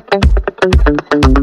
[0.00, 0.24] Thank
[1.26, 1.37] you.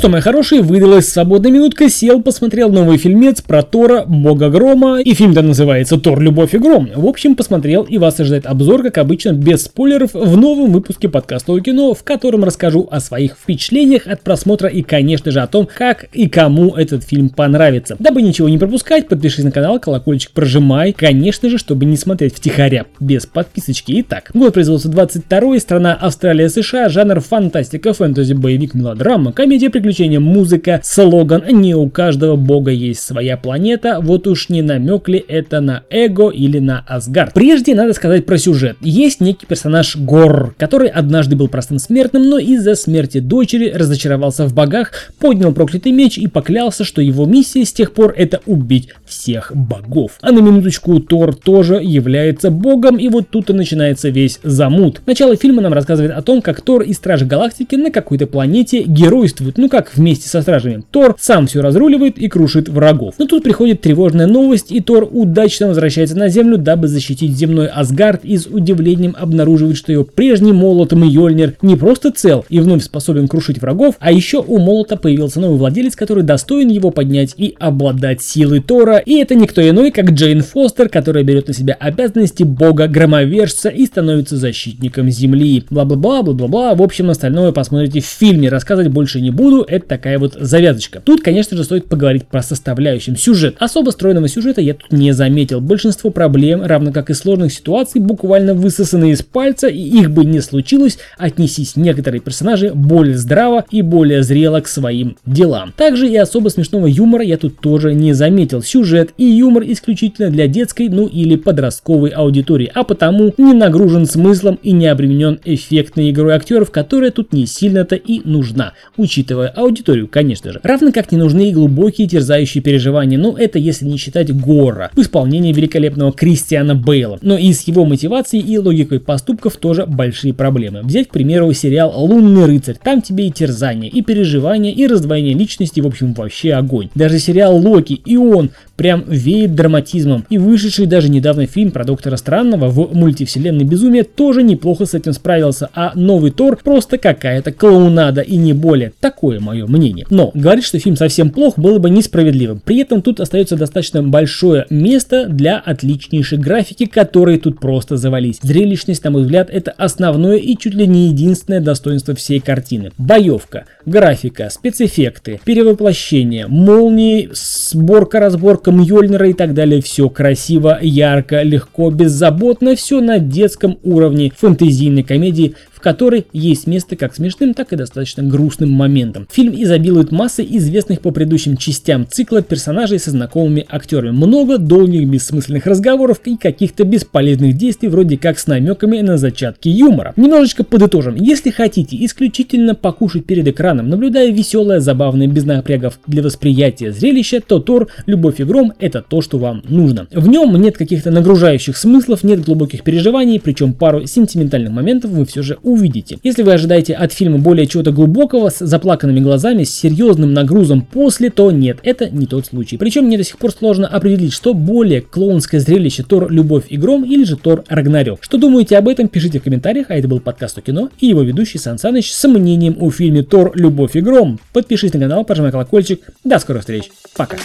[0.00, 5.12] Что, мои хорошие, выдалась свободная минутка, сел, посмотрел новый фильмец про Тора, Бога Грома, и
[5.12, 6.88] фильм-то называется Тор, Любовь и Гром.
[6.96, 11.52] В общем, посмотрел, и вас ожидает обзор, как обычно, без спойлеров, в новом выпуске подкаста
[11.52, 15.68] о кино, в котором расскажу о своих впечатлениях от просмотра и, конечно же, о том,
[15.70, 17.96] как и кому этот фильм понравится.
[17.98, 22.86] Дабы ничего не пропускать, подпишись на канал, колокольчик прожимай, конечно же, чтобы не смотреть втихаря,
[23.00, 24.00] без подписочки.
[24.00, 30.80] Итак, год производства 22 страна Австралия, США, жанр фантастика, фэнтези, боевик, мелодрама, комедия, приключения, музыка,
[30.82, 35.82] слоган «Не у каждого бога есть своя планета», вот уж не намек ли это на
[35.90, 37.34] Эго или на Асгард.
[37.34, 38.76] Прежде надо сказать про сюжет.
[38.80, 44.54] Есть некий персонаж Гор, который однажды был простым смертным, но из-за смерти дочери разочаровался в
[44.54, 49.52] богах, поднял проклятый меч и поклялся, что его миссия с тех пор это убить всех
[49.54, 50.12] богов.
[50.20, 55.00] А на минуточку Тор тоже является богом, и вот тут и начинается весь замут.
[55.06, 59.58] Начало фильма нам рассказывает о том, как Тор и Стражи Галактики на какой-то планете геройствуют,
[59.58, 60.84] ну как вместе со стражами.
[60.90, 63.14] Тор сам все разруливает и крушит врагов.
[63.18, 68.24] Но тут приходит тревожная новость, и Тор удачно возвращается на Землю, дабы защитить земной Асгард
[68.24, 73.28] и с удивлением обнаруживает, что его прежний молот Мьёльнир не просто цел и вновь способен
[73.28, 78.22] крушить врагов, а еще у молота появился новый владелец, который достоин его поднять и обладать
[78.22, 78.98] силой Тора.
[78.98, 83.86] И это никто иной, как Джейн Фостер, которая берет на себя обязанности бога громовержца и
[83.86, 85.64] становится защитником Земли.
[85.70, 86.74] Бла-бла-бла, бла-бла-бла.
[86.74, 88.48] В общем, остальное посмотрите в фильме.
[88.48, 91.00] Рассказывать больше не буду, это такая вот завязочка.
[91.00, 93.16] Тут, конечно же, стоит поговорить про составляющим.
[93.16, 93.56] Сюжет.
[93.58, 95.60] Особо стройного сюжета я тут не заметил.
[95.60, 100.40] Большинство проблем, равно как и сложных ситуаций, буквально высосаны из пальца, и их бы не
[100.40, 105.72] случилось, отнесись некоторые персонажи более здраво и более зрело к своим делам.
[105.76, 108.62] Также и особо смешного юмора я тут тоже не заметил.
[108.62, 114.58] Сюжет и юмор исключительно для детской, ну или подростковой аудитории, а потому не нагружен смыслом
[114.62, 120.52] и не обременен эффектной игрой актеров, которая тут не сильно-то и нужна, учитывая аудиторию, конечно
[120.52, 120.60] же.
[120.62, 125.00] Равно как не нужны и глубокие терзающие переживания, но это если не считать Гора в
[125.00, 127.18] исполнении великолепного Кристиана Бейла.
[127.22, 130.82] Но и с его мотивацией и логикой поступков тоже большие проблемы.
[130.82, 132.76] Взять, к примеру, сериал «Лунный рыцарь».
[132.82, 136.88] Там тебе и терзания, и переживания, и раздвоение личности, в общем, вообще огонь.
[136.94, 140.24] Даже сериал «Локи» и он прям веет драматизмом.
[140.30, 145.12] И вышедший даже недавно фильм про Доктора Странного в мультивселенной Безумие тоже неплохо с этим
[145.12, 148.92] справился, а новый Тор просто какая-то клоунада и не более.
[148.98, 150.06] Такое мое мнение.
[150.10, 152.60] Но говорить, что фильм совсем плох, было бы несправедливым.
[152.64, 158.38] При этом тут остается достаточно большое место для отличнейшей графики, которые тут просто завались.
[158.42, 162.92] Зрелищность, на мой взгляд, это основное и чуть ли не единственное достоинство всей картины.
[162.96, 169.82] Боевка, графика, спецэффекты, перевоплощение, молнии, сборка, разборка Мьёльнира и так далее.
[169.82, 176.94] Все красиво, ярко, легко, беззаботно, все на детском уровне фэнтезийной комедии в которой есть место
[176.94, 179.26] как смешным, так и достаточно грустным моментом.
[179.32, 184.14] Фильм изобилует массой известных по предыдущим частям цикла персонажей со знакомыми актерами.
[184.14, 190.12] Много долгих бессмысленных разговоров и каких-то бесполезных действий, вроде как с намеками на зачатки юмора.
[190.16, 191.14] Немножечко подытожим.
[191.14, 197.58] Если хотите исключительно покушать перед экраном, наблюдая веселое, забавное, без напрягов для восприятия зрелища, то
[197.58, 200.08] Тор, Любовь и Гром это то, что вам нужно.
[200.12, 205.40] В нем нет каких-то нагружающих смыслов, нет глубоких переживаний, причем пару сентиментальных моментов вы все
[205.42, 206.18] же увидите.
[206.22, 211.30] Если вы ожидаете от фильма более чего-то глубокого, с заплаканными глазами, с серьезным нагрузом после,
[211.30, 212.76] то нет, это не тот случай.
[212.76, 217.04] Причем мне до сих пор сложно определить, что более клоунское зрелище Тор Любовь и Гром
[217.04, 218.18] или же Тор Рагнарёк.
[218.22, 221.22] Что думаете об этом, пишите в комментариях, а это был подкаст о кино и его
[221.22, 224.38] ведущий Сан Саныч с мнением о фильме Тор Любовь и Гром.
[224.52, 226.02] Подпишись на канал, пожимай колокольчик.
[226.24, 226.90] До скорых встреч.
[227.16, 227.36] Пока.